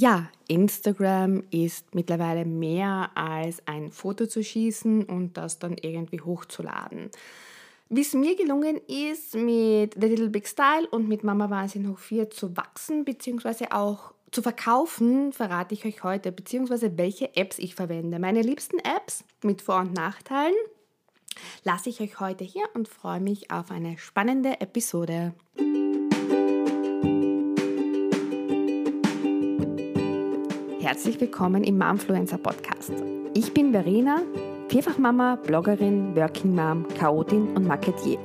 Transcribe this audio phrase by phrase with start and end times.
[0.00, 7.10] Ja, Instagram ist mittlerweile mehr als ein Foto zu schießen und das dann irgendwie hochzuladen.
[7.90, 11.98] Wie es mir gelungen ist, mit The Little Big Style und mit Mama Wahnsinn hoch
[11.98, 17.74] 4 zu wachsen, beziehungsweise auch zu verkaufen, verrate ich euch heute, beziehungsweise welche Apps ich
[17.74, 18.18] verwende.
[18.18, 20.54] Meine liebsten Apps mit Vor- und Nachteilen
[21.62, 25.34] lasse ich euch heute hier und freue mich auf eine spannende Episode.
[30.80, 32.94] Herzlich willkommen im Momfluencer Podcast.
[33.34, 34.22] Ich bin Verena,
[34.70, 38.18] Vierfachmama, Bloggerin, Working Mom, Chaotin und Marketier.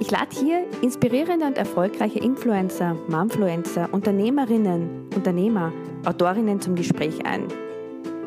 [0.00, 5.72] Ich lade hier inspirierende und erfolgreiche Influencer, Momfluencer, Unternehmerinnen, Unternehmer,
[6.04, 7.44] Autorinnen zum Gespräch ein.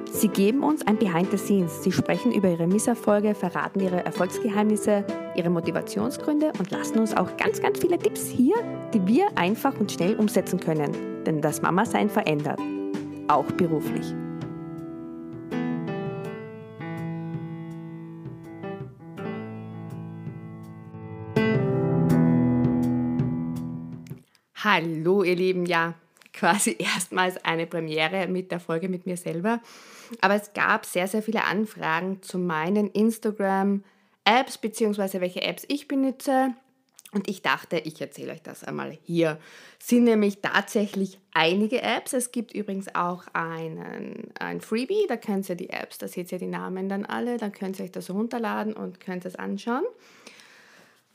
[0.09, 1.83] Sie geben uns ein Behind the Scenes.
[1.83, 5.03] Sie sprechen über ihre Misserfolge, verraten ihre Erfolgsgeheimnisse,
[5.35, 8.55] ihre Motivationsgründe und lassen uns auch ganz, ganz viele Tipps hier,
[8.93, 11.23] die wir einfach und schnell umsetzen können.
[11.25, 12.61] Denn das Mama-Sein verändert
[13.27, 14.13] auch beruflich.
[24.63, 25.93] Hallo ihr Lieben, ja,
[26.31, 29.59] quasi erstmals eine Premiere mit der Folge mit mir selber.
[30.21, 36.53] Aber es gab sehr, sehr viele Anfragen zu meinen Instagram-Apps, beziehungsweise welche Apps ich benutze.
[37.13, 39.39] Und ich dachte, ich erzähle euch das einmal hier.
[39.79, 42.13] Sind nämlich tatsächlich einige Apps.
[42.13, 46.39] Es gibt übrigens auch einen, ein Freebie, da könnt ihr die Apps, da seht ihr
[46.39, 49.83] die Namen dann alle, dann könnt ihr euch das runterladen und könnt es anschauen.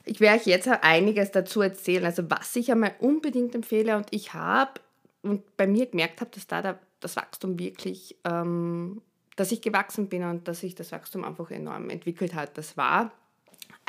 [0.05, 4.33] Ich werde euch jetzt einiges dazu erzählen, also was ich einmal unbedingt empfehle und ich
[4.33, 4.79] habe
[5.21, 9.01] und bei mir gemerkt habe, dass da das Wachstum wirklich, ähm,
[9.35, 12.57] dass ich gewachsen bin und dass sich das Wachstum einfach enorm entwickelt hat.
[12.57, 13.11] Das war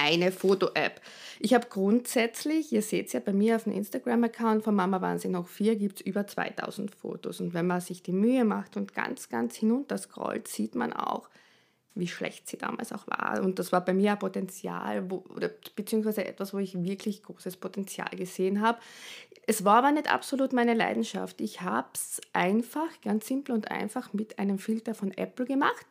[0.01, 1.01] eine Foto-App.
[1.39, 5.33] Ich habe grundsätzlich, ihr seht es ja bei mir auf dem Instagram-Account von Mama Wahnsinn
[5.33, 7.41] noch vier, gibt es über 2000 Fotos.
[7.41, 11.29] Und wenn man sich die Mühe macht und ganz, ganz hinunter scrollt, sieht man auch,
[11.95, 13.43] wie schlecht sie damals auch war.
[13.43, 17.57] Und das war bei mir ein Potenzial, wo, oder, beziehungsweise etwas, wo ich wirklich großes
[17.57, 18.79] Potenzial gesehen habe.
[19.47, 21.41] Es war aber nicht absolut meine Leidenschaft.
[21.41, 25.87] Ich habe es einfach, ganz simpel und einfach mit einem Filter von Apple gemacht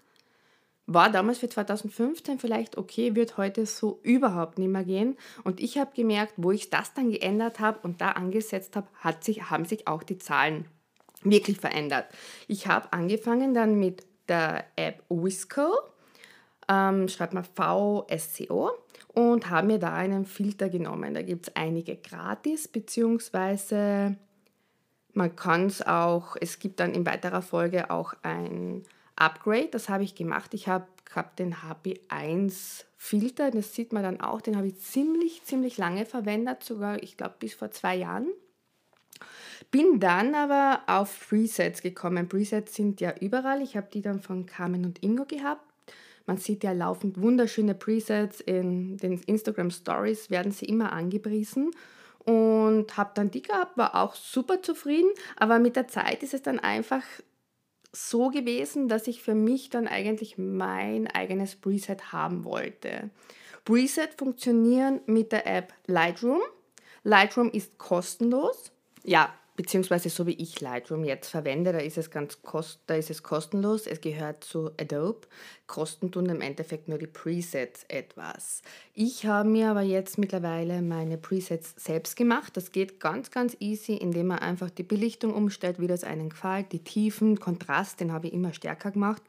[0.91, 5.17] war damals für 2015 vielleicht okay, wird heute so überhaupt nicht mehr gehen.
[5.43, 8.87] Und ich habe gemerkt, wo ich das dann geändert habe und da angesetzt habe,
[9.21, 10.65] sich, haben sich auch die Zahlen
[11.23, 12.07] wirklich verändert.
[12.47, 15.77] Ich habe angefangen dann mit der App Wisco,
[16.67, 18.71] ähm, schreibt man VSCO,
[19.13, 21.13] und habe mir da einen Filter genommen.
[21.13, 24.17] Da gibt es einige gratis, beziehungsweise
[25.13, 28.83] man kann es auch, es gibt dann in weiterer Folge auch ein
[29.19, 30.53] Upgrade, das habe ich gemacht.
[30.53, 35.43] Ich habe hab den HP1 Filter, das sieht man dann auch, den habe ich ziemlich,
[35.43, 38.27] ziemlich lange verwendet, sogar, ich glaube, bis vor zwei Jahren.
[39.71, 42.27] Bin dann aber auf Presets gekommen.
[42.27, 43.61] Presets sind ja überall.
[43.61, 45.63] Ich habe die dann von Carmen und Ingo gehabt.
[46.25, 51.71] Man sieht ja laufend wunderschöne Presets in den Instagram Stories, werden sie immer angepriesen.
[52.19, 55.09] Und habe dann die gehabt, war auch super zufrieden.
[55.35, 57.03] Aber mit der Zeit ist es dann einfach
[57.91, 63.09] so gewesen, dass ich für mich dann eigentlich mein eigenes Preset haben wollte.
[63.65, 66.41] Preset funktionieren mit der App Lightroom.
[67.03, 68.71] Lightroom ist kostenlos.
[69.03, 73.09] Ja, beziehungsweise so wie ich Lightroom jetzt verwende, da ist es ganz kost, da ist
[73.09, 73.87] es kostenlos.
[73.87, 75.27] Es gehört zu Adobe.
[75.67, 78.61] Kosten tun im Endeffekt nur die Presets etwas.
[78.93, 82.55] Ich habe mir aber jetzt mittlerweile meine Presets selbst gemacht.
[82.55, 86.71] Das geht ganz, ganz easy, indem man einfach die Belichtung umstellt, wie das einen gefällt.
[86.71, 89.21] Die Tiefen, Kontrast, den habe ich immer stärker gemacht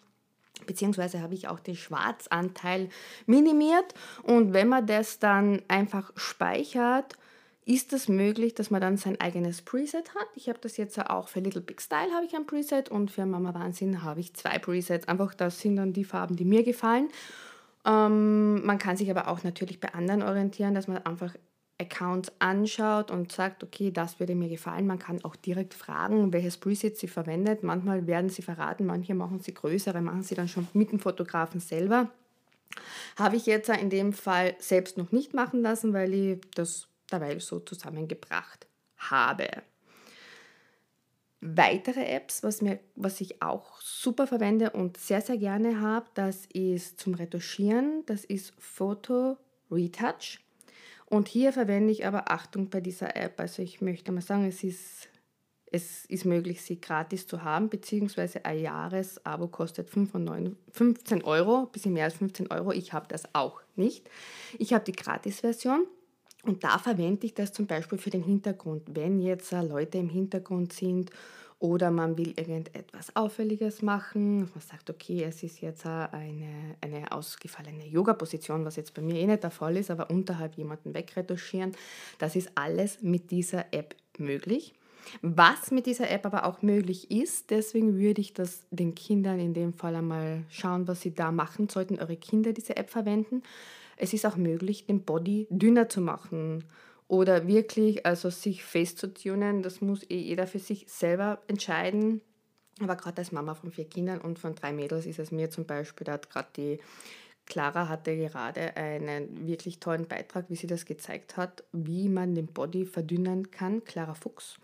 [0.66, 2.90] beziehungsweise habe ich auch den Schwarzanteil
[3.24, 7.16] minimiert und wenn man das dann einfach speichert
[7.64, 10.26] ist es möglich, dass man dann sein eigenes Preset hat.
[10.34, 13.26] Ich habe das jetzt auch für Little Big Style habe ich ein Preset und für
[13.26, 15.06] Mama Wahnsinn habe ich zwei Presets.
[15.08, 17.08] Einfach das sind dann die Farben, die mir gefallen.
[17.84, 21.34] Ähm, man kann sich aber auch natürlich bei anderen orientieren, dass man einfach
[21.80, 24.86] Accounts anschaut und sagt, okay, das würde mir gefallen.
[24.86, 27.62] Man kann auch direkt fragen, welches Preset sie verwendet.
[27.62, 31.60] Manchmal werden sie verraten, manche machen sie größere, machen sie dann schon mit dem Fotografen
[31.60, 32.10] selber.
[33.16, 37.38] Habe ich jetzt in dem Fall selbst noch nicht machen lassen, weil ich das dabei
[37.38, 38.66] so zusammengebracht
[38.96, 39.48] habe.
[41.42, 46.44] Weitere Apps, was, mir, was ich auch super verwende und sehr, sehr gerne habe, das
[46.52, 49.38] ist zum Retuschieren, das ist Photo
[49.70, 50.40] Retouch.
[51.06, 53.40] Und hier verwende ich aber Achtung bei dieser App.
[53.40, 55.08] Also ich möchte mal sagen, es ist,
[55.66, 60.28] es ist möglich, sie gratis zu haben, beziehungsweise ein Jahresabo kostet 15
[61.24, 62.70] Euro, ein bisschen mehr als 15 Euro.
[62.72, 64.08] Ich habe das auch nicht.
[64.58, 65.86] Ich habe die Gratis-Version.
[66.44, 68.82] Und da verwende ich das zum Beispiel für den Hintergrund.
[68.94, 71.10] Wenn jetzt äh, Leute im Hintergrund sind
[71.60, 74.38] Oder man will irgendetwas Auffälliges machen.
[74.40, 79.26] Man sagt, okay, es ist jetzt eine, eine ausgefallene Yoga-Position, was jetzt bei mir eh
[79.26, 81.72] nicht der Fall ist, aber unterhalb jemanden wegretuschieren.
[82.18, 84.72] Das ist alles mit dieser App möglich.
[85.20, 89.52] Was mit dieser App aber auch möglich ist, deswegen würde ich das den Kindern in
[89.52, 93.42] dem Fall einmal schauen, was sie da machen sollten, eure Kinder diese App verwenden.
[94.02, 96.64] Es ist auch möglich, den Body dünner zu machen
[97.06, 99.62] oder wirklich also sich face zu tunen.
[99.62, 102.22] Das muss eh jeder für sich selber entscheiden.
[102.80, 105.66] Aber gerade als Mama von vier Kindern und von drei Mädels ist es mir zum
[105.66, 106.78] Beispiel, da hat gerade die
[107.44, 112.46] Clara hatte gerade einen wirklich tollen Beitrag, wie sie das gezeigt hat, wie man den
[112.46, 113.84] Body verdünnen kann.
[113.84, 114.58] Clara Fuchs.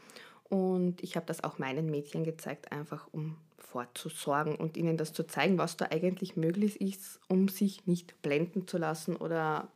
[0.48, 5.26] Und ich habe das auch meinen Mädchen gezeigt, einfach um vorzusorgen und ihnen das zu
[5.26, 9.72] zeigen, was da eigentlich möglich ist, um sich nicht blenden zu lassen oder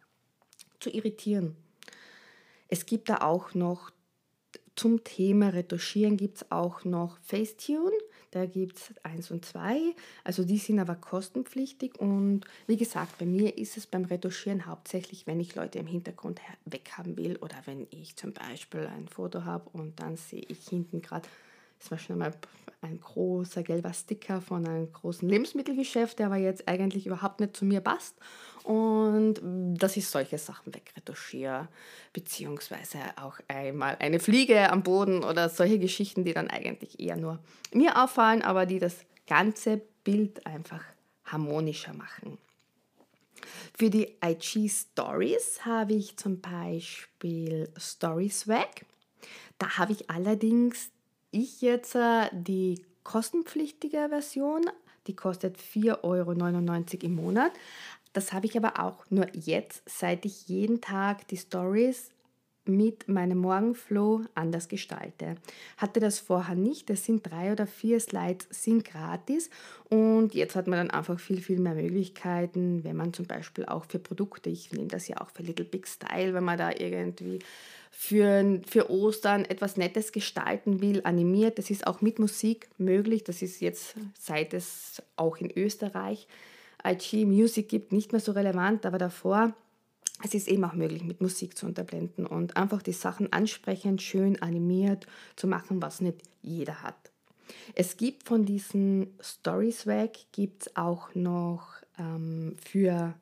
[0.79, 1.57] zu irritieren.
[2.69, 3.91] Es gibt da auch noch
[4.77, 7.99] zum Thema Retuschieren gibt es auch noch Facetune.
[8.33, 9.95] Da gibt es eins und zwei.
[10.23, 11.99] Also die sind aber kostenpflichtig.
[11.99, 16.41] Und wie gesagt, bei mir ist es beim Retuschieren hauptsächlich, wenn ich Leute im Hintergrund
[16.65, 21.03] weghaben will oder wenn ich zum Beispiel ein Foto habe und dann sehe ich hinten
[21.03, 21.29] gerade
[21.81, 22.35] das war schon einmal
[22.83, 27.65] ein großer gelber Sticker von einem großen Lebensmittelgeschäft, der aber jetzt eigentlich überhaupt nicht zu
[27.65, 28.17] mir passt.
[28.65, 29.41] Und
[29.79, 31.69] dass ich solche Sachen wegretuschiere,
[32.13, 37.39] beziehungsweise auch einmal eine Fliege am Boden oder solche Geschichten, die dann eigentlich eher nur
[37.73, 40.85] mir auffallen, aber die das ganze Bild einfach
[41.25, 42.39] harmonischer machen.
[43.77, 48.85] Für die IG Stories habe ich zum Beispiel Story Swag.
[49.59, 50.91] Da habe ich allerdings
[51.31, 54.63] ich jetzt äh, die kostenpflichtige Version,
[55.07, 56.33] die kostet 4,99 Euro
[57.07, 57.53] im Monat.
[58.13, 62.11] Das habe ich aber auch nur jetzt, seit ich jeden Tag die Stories
[62.65, 65.37] mit meinem Morgenflow anders gestalte.
[65.77, 66.91] Hatte das vorher nicht.
[66.91, 69.51] Es sind drei oder vier Slides, sind gratis
[69.89, 73.85] und jetzt hat man dann einfach viel, viel mehr Möglichkeiten, wenn man zum Beispiel auch
[73.87, 77.41] für Produkte, ich nehme das ja auch für Little Big Style, wenn man da irgendwie
[77.91, 81.59] für, für Ostern etwas Nettes gestalten will, animiert.
[81.59, 83.25] Das ist auch mit Musik möglich.
[83.25, 86.27] Das ist jetzt, seit es auch in Österreich
[86.85, 89.55] IG Music gibt, nicht mehr so relevant, aber davor,
[90.23, 94.41] es ist eben auch möglich, mit Musik zu unterblenden und einfach die Sachen ansprechend, schön
[94.43, 95.07] animiert
[95.37, 97.11] zu machen, was nicht jeder hat.
[97.75, 103.15] Es gibt von diesen Story Swag gibt es auch noch ähm, für,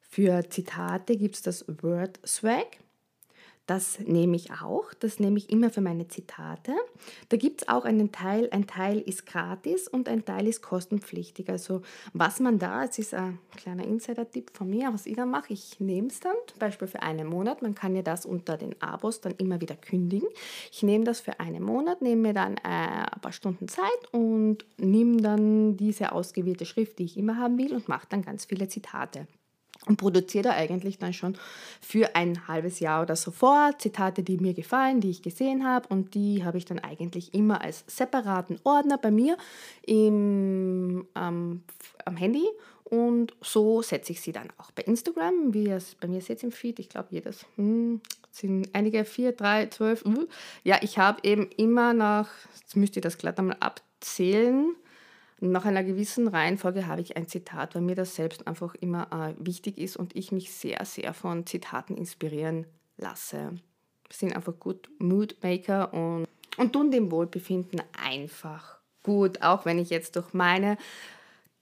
[0.00, 2.78] für Zitate gibt es das Word Swag.
[3.66, 4.94] Das nehme ich auch.
[5.00, 6.72] Das nehme ich immer für meine Zitate.
[7.28, 11.48] Da gibt es auch einen Teil, ein Teil ist gratis und ein Teil ist kostenpflichtig.
[11.50, 11.82] Also
[12.12, 15.80] was man da, es ist ein kleiner Insider-Tipp von mir, was ich da mache, ich
[15.80, 17.60] nehme es dann, zum Beispiel für einen Monat.
[17.60, 20.28] Man kann ja das unter den Abos dann immer wieder kündigen.
[20.70, 24.64] Ich nehme das für einen Monat, nehme mir dann äh, ein paar Stunden Zeit und
[24.78, 28.68] nehme dann diese ausgewählte Schrift, die ich immer haben will und mache dann ganz viele
[28.68, 29.26] Zitate
[29.86, 31.36] und produziere da eigentlich dann schon
[31.80, 35.88] für ein halbes Jahr oder so vor Zitate, die mir gefallen, die ich gesehen habe
[35.88, 39.36] und die habe ich dann eigentlich immer als separaten Ordner bei mir
[39.86, 41.62] im, ähm,
[42.04, 42.44] am Handy
[42.88, 46.44] und so setze ich sie dann auch bei Instagram, wie ihr es bei mir seht
[46.44, 46.78] im Feed.
[46.78, 48.00] Ich glaube, jedes hm,
[48.30, 50.04] sind einige, vier, drei, zwölf.
[50.04, 50.26] Uh.
[50.62, 54.76] Ja, ich habe eben immer nach, jetzt müsst ihr das glatt einmal abzählen,
[55.40, 59.34] nach einer gewissen Reihenfolge habe ich ein Zitat, weil mir das selbst einfach immer äh,
[59.44, 62.66] wichtig ist und ich mich sehr, sehr von Zitaten inspirieren
[62.96, 63.52] lasse.
[64.10, 66.26] Sind einfach gut Moodmaker und,
[66.56, 69.42] und tun dem Wohlbefinden einfach gut.
[69.42, 70.78] Auch wenn ich jetzt durch meine,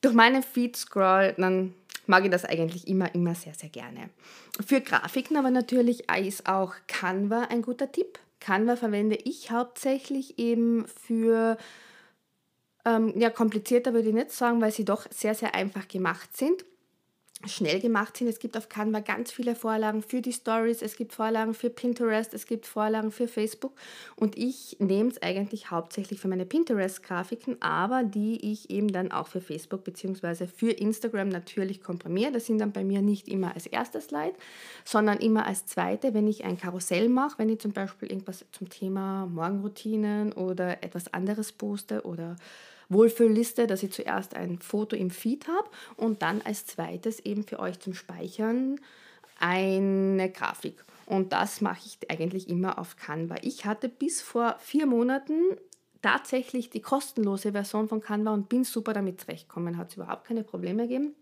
[0.02, 1.74] durch meine Feed scroll, dann
[2.06, 4.10] mag ich das eigentlich immer, immer sehr, sehr gerne.
[4.64, 8.20] Für Grafiken aber natürlich ist auch Canva ein guter Tipp.
[8.40, 11.56] Canva verwende ich hauptsächlich eben für
[12.84, 16.64] ähm, ja, komplizierter würde ich nicht sagen, weil sie doch sehr, sehr einfach gemacht sind
[17.48, 18.28] schnell gemacht sind.
[18.28, 22.34] Es gibt auf Canva ganz viele Vorlagen für die Stories, es gibt Vorlagen für Pinterest,
[22.34, 23.72] es gibt Vorlagen für Facebook
[24.16, 29.28] und ich nehme es eigentlich hauptsächlich für meine Pinterest-Grafiken, aber die ich eben dann auch
[29.28, 30.46] für Facebook bzw.
[30.46, 32.32] für Instagram natürlich komprimiere.
[32.32, 34.34] Das sind dann bei mir nicht immer als erster Slide,
[34.84, 38.68] sondern immer als zweite, wenn ich ein Karussell mache, wenn ich zum Beispiel irgendwas zum
[38.68, 42.36] Thema Morgenroutinen oder etwas anderes poste oder
[42.94, 47.58] Wohlfühlliste, dass ich zuerst ein Foto im Feed habe und dann als zweites eben für
[47.58, 48.80] euch zum Speichern
[49.38, 50.84] eine Grafik.
[51.06, 53.36] Und das mache ich eigentlich immer auf Canva.
[53.42, 55.42] Ich hatte bis vor vier Monaten
[56.00, 59.76] tatsächlich die kostenlose Version von Canva und bin super damit zurechtgekommen.
[59.76, 61.14] Hat es überhaupt keine Probleme gegeben.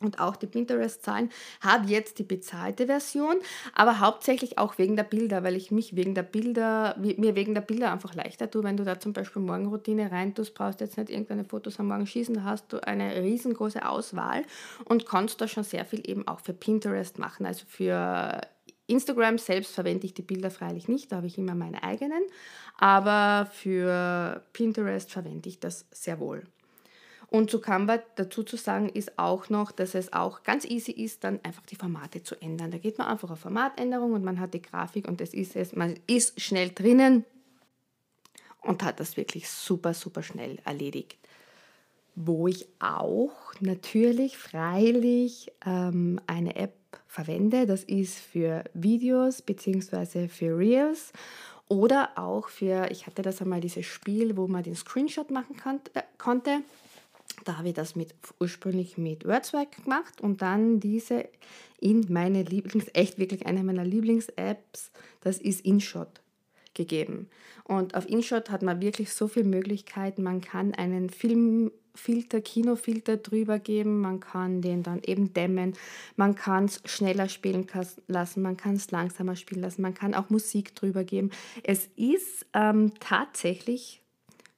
[0.00, 3.36] Und auch die Pinterest-Zahlen, habe jetzt die bezahlte Version,
[3.74, 7.62] aber hauptsächlich auch wegen der Bilder, weil ich mich wegen der Bilder, mir wegen der
[7.62, 8.62] Bilder einfach leichter tue.
[8.62, 12.06] Wenn du da zum Beispiel Morgenroutine rein tust, brauchst jetzt nicht irgendeine Fotos am Morgen
[12.06, 14.44] schießen, da hast du eine riesengroße Auswahl
[14.84, 17.46] und kannst da schon sehr viel eben auch für Pinterest machen.
[17.46, 18.40] Also für
[18.86, 22.22] Instagram selbst verwende ich die Bilder freilich nicht, da habe ich immer meine eigenen,
[22.76, 26.44] aber für Pinterest verwende ich das sehr wohl.
[27.34, 31.24] Und zu Canva dazu zu sagen ist auch noch, dass es auch ganz easy ist,
[31.24, 32.70] dann einfach die Formate zu ändern.
[32.70, 35.74] Da geht man einfach auf Formatänderung und man hat die Grafik und es ist es,
[35.74, 37.24] man ist schnell drinnen
[38.62, 41.18] und hat das wirklich super, super schnell erledigt.
[42.14, 46.76] Wo ich auch natürlich freilich ähm, eine App
[47.08, 50.28] verwende, das ist für Videos bzw.
[50.28, 51.12] für Reels
[51.66, 55.80] oder auch für, ich hatte das einmal dieses Spiel, wo man den Screenshot machen kann,
[55.94, 56.60] äh, konnte
[57.44, 61.28] da habe ich das mit, ursprünglich mit WordSwag gemacht und dann diese
[61.78, 66.20] in meine Lieblings, echt wirklich eine meiner Lieblings-Apps, das ist InShot
[66.74, 67.28] gegeben.
[67.64, 70.22] Und auf InShot hat man wirklich so viele Möglichkeiten.
[70.22, 75.74] Man kann einen Filmfilter, Kinofilter drüber geben, man kann den dann eben dämmen,
[76.16, 77.66] man kann es schneller spielen
[78.06, 81.30] lassen, man kann es langsamer spielen lassen, man kann auch Musik drüber geben.
[81.62, 84.02] Es ist ähm, tatsächlich,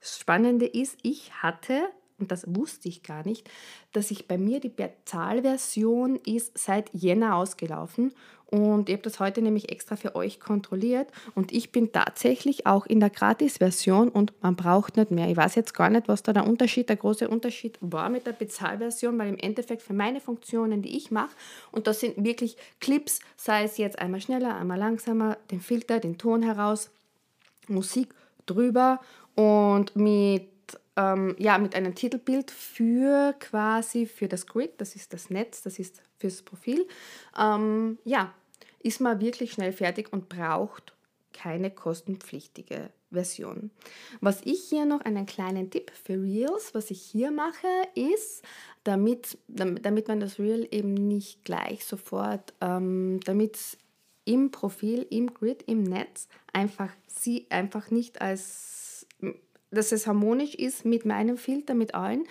[0.01, 3.49] das Spannende ist, ich hatte und das wusste ich gar nicht,
[3.93, 8.13] dass ich bei mir die Bezahlversion ist seit Jänner ausgelaufen
[8.47, 12.87] und ich habe das heute nämlich extra für euch kontrolliert und ich bin tatsächlich auch
[12.87, 15.29] in der Gratis-Version und man braucht nicht mehr.
[15.29, 18.33] Ich weiß jetzt gar nicht, was da der Unterschied, der große Unterschied war mit der
[18.33, 21.35] Bezahlversion, weil im Endeffekt für meine Funktionen, die ich mache,
[21.73, 26.17] und das sind wirklich Clips, sei es jetzt einmal schneller, einmal langsamer, den Filter, den
[26.17, 26.91] Ton heraus,
[27.67, 28.15] Musik
[28.47, 29.01] drüber
[29.35, 30.56] und mit
[30.97, 35.79] ähm, ja, mit einem Titelbild für quasi für das Grid, das ist das Netz, das
[35.79, 36.87] ist fürs Profil.
[37.39, 38.33] Ähm, ja,
[38.81, 40.95] ist man wirklich schnell fertig und braucht
[41.33, 43.71] keine kostenpflichtige Version.
[44.21, 48.43] Was ich hier noch einen kleinen Tipp für Reels, was ich hier mache, ist,
[48.85, 53.59] damit, damit man das Reel eben nicht gleich sofort, ähm, damit
[54.25, 58.86] im Profil, im Grid, im Netz einfach sie einfach nicht als
[59.71, 62.25] dass es harmonisch ist mit meinem Filter, mit allen,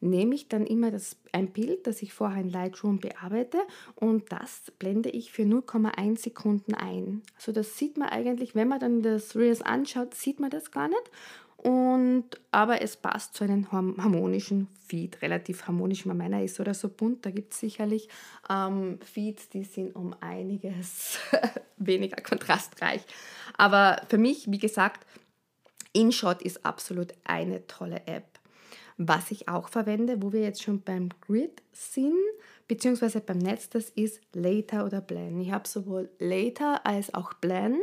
[0.00, 3.58] nehme ich dann immer das, ein Bild, das ich vorher in Lightroom bearbeite
[3.96, 7.22] und das blende ich für 0,1 Sekunden ein.
[7.36, 10.88] Also das sieht man eigentlich, wenn man dann das Reels anschaut, sieht man das gar
[10.88, 11.10] nicht.
[11.56, 16.06] Und, aber es passt zu einem harmonischen Feed, relativ harmonisch.
[16.06, 18.08] Meiner ist oder so bunt, da gibt es sicherlich
[18.48, 21.18] ähm, Feeds, die sind um einiges
[21.76, 23.02] weniger kontrastreich.
[23.56, 25.04] Aber für mich, wie gesagt,
[25.98, 28.38] InShot ist absolut eine tolle App.
[28.98, 32.14] Was ich auch verwende, wo wir jetzt schon beim Grid sind,
[32.68, 35.40] beziehungsweise beim Netz, das ist Later oder Blend.
[35.40, 37.78] Ich habe sowohl Later als auch Blend.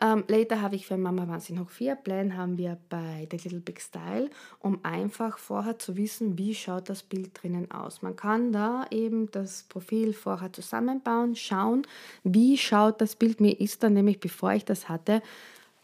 [0.00, 3.60] Ähm, Later habe ich für Mama Wahnsinn hoch 4, Blend haben wir bei The Little
[3.60, 4.28] Big Style,
[4.58, 8.02] um einfach vorher zu wissen, wie schaut das Bild drinnen aus.
[8.02, 11.86] Man kann da eben das Profil vorher zusammenbauen, schauen,
[12.24, 13.40] wie schaut das Bild.
[13.40, 15.22] Mir ist dann nämlich, bevor ich das hatte,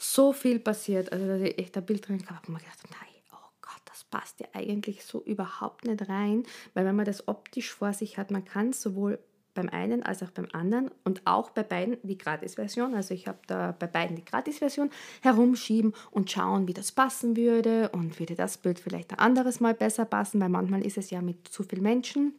[0.00, 1.12] so viel passiert.
[1.12, 3.82] Also, dass ich echt ein Bild drin gehabt habe und mir gedacht, nein, oh Gott,
[3.84, 8.18] das passt ja eigentlich so überhaupt nicht rein, weil wenn man das optisch vor sich
[8.18, 9.18] hat, man kann sowohl
[9.52, 12.94] beim einen als auch beim anderen und auch bei beiden die Gratis-Version.
[12.94, 14.90] Also ich habe da bei beiden die Gratis-Version
[15.22, 19.74] herumschieben und schauen, wie das passen würde und würde das Bild vielleicht ein anderes Mal
[19.74, 22.34] besser passen, weil manchmal ist es ja mit zu vielen Menschen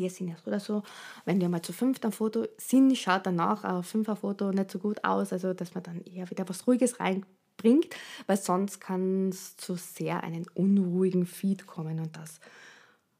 [0.00, 0.82] wir sind ja so oder so,
[1.24, 4.78] wenn wir mal zu fünft am Foto sind, schaut danach auf fünfer Foto nicht so
[4.78, 7.94] gut aus, also dass man dann eher wieder was Ruhiges reinbringt,
[8.26, 12.40] weil sonst kann es zu sehr einen unruhigen Feed kommen und das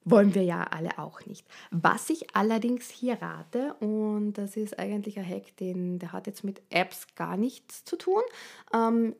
[0.04, 1.46] wollen wir ja alle auch nicht.
[1.70, 6.42] Was ich allerdings hier rate, und das ist eigentlich ein Hack, den, der hat jetzt
[6.42, 8.22] mit Apps gar nichts zu tun.
[8.72, 9.14] Ähm,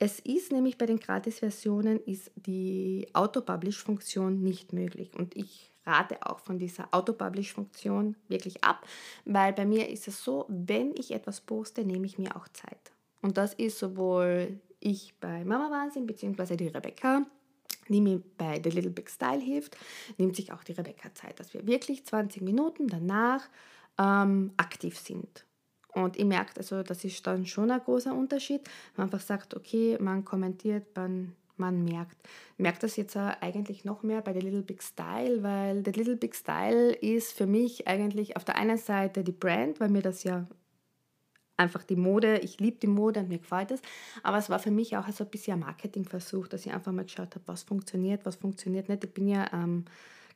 [0.00, 5.12] es ist nämlich bei den Gratis-Versionen ist die Auto-Publish-Funktion nicht möglich.
[5.14, 8.86] Und ich rate auch von dieser Auto-Publish-Funktion wirklich ab,
[9.24, 12.92] weil bei mir ist es so, wenn ich etwas poste, nehme ich mir auch Zeit.
[13.22, 17.26] Und das ist sowohl ich bei Mama Wahnsinn, beziehungsweise die Rebecca,
[17.88, 19.76] die mir bei The Little Big Style hilft,
[20.18, 23.48] nimmt sich auch die Rebecca Zeit, dass wir wirklich 20 Minuten danach
[23.98, 25.44] ähm, aktiv sind.
[25.94, 28.60] Und ich merke, also das ist dann schon ein großer Unterschied.
[28.96, 32.16] Man einfach sagt, okay, man kommentiert, man man merkt.
[32.56, 36.34] Merkt das jetzt eigentlich noch mehr bei The Little Big Style, weil The Little Big
[36.34, 40.46] Style ist für mich eigentlich auf der einen Seite die Brand, weil mir das ja
[41.58, 43.82] einfach die Mode, ich liebe die Mode und mir gefällt es,
[44.22, 47.04] aber es war für mich auch so ein bisschen ein Marketingversuch, dass ich einfach mal
[47.04, 49.04] geschaut habe, was funktioniert, was funktioniert nicht.
[49.04, 49.84] Ich bin ja ähm,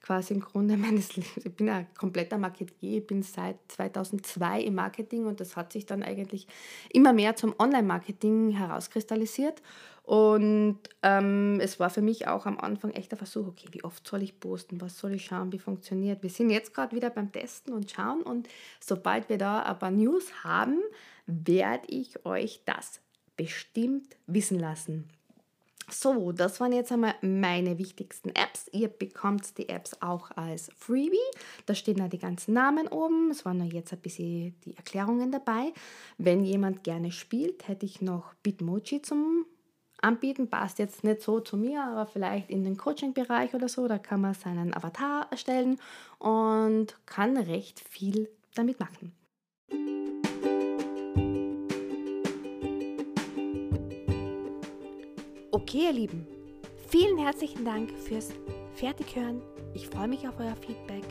[0.02, 1.46] quasi im Grunde meines Lebens.
[1.46, 5.86] Ich bin ein kompletter Marketier, ich bin seit 2002 im Marketing und das hat sich
[5.86, 6.46] dann eigentlich
[6.92, 9.62] immer mehr zum Online-Marketing herauskristallisiert.
[10.04, 14.06] Und ähm, es war für mich auch am Anfang echt ein Versuch, okay, wie oft
[14.06, 16.24] soll ich posten, was soll ich schauen, wie funktioniert.
[16.24, 18.48] Wir sind jetzt gerade wieder beim Testen und schauen und
[18.80, 20.80] sobald wir da ein paar News haben,
[21.26, 23.00] werde ich euch das
[23.36, 25.08] bestimmt wissen lassen.
[25.90, 28.66] So, das waren jetzt einmal meine wichtigsten Apps.
[28.72, 31.18] Ihr bekommt die Apps auch als Freebie.
[31.66, 33.30] Da stehen da die ganzen Namen oben.
[33.30, 35.72] Es waren nur jetzt ein bisschen die Erklärungen dabei.
[36.18, 39.44] Wenn jemand gerne spielt, hätte ich noch Bitmoji zum
[40.00, 40.48] Anbieten.
[40.48, 43.86] Passt jetzt nicht so zu mir, aber vielleicht in den Coaching-Bereich oder so.
[43.88, 45.78] Da kann man seinen Avatar erstellen
[46.18, 49.12] und kann recht viel damit machen.
[55.62, 56.26] Okay, ihr Lieben,
[56.88, 58.30] vielen herzlichen Dank fürs
[58.74, 59.40] Fertighören.
[59.74, 61.04] Ich freue mich auf euer Feedback.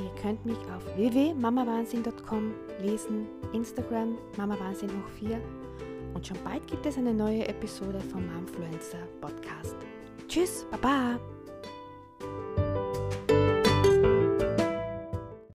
[0.00, 5.40] Ihr könnt mich auf www.mamawahnsinn.com lesen, Instagram mamawahnsinn hoch 4
[6.12, 9.76] und schon bald gibt es eine neue Episode vom Momfluencer Podcast.
[10.26, 11.20] Tschüss, Baba!